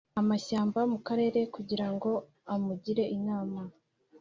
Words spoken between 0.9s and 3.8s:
mu Karere kugira ngo amugire inama